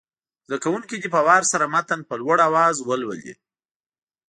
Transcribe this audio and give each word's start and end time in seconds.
زده 0.47 0.57
کوونکي 0.63 0.95
دې 1.01 1.09
په 1.15 1.21
وار 1.27 1.43
سره 1.51 1.65
متن 1.73 1.99
په 2.09 2.13
لوړ 2.21 2.37
اواز 2.47 2.75
ولولي. 2.81 3.33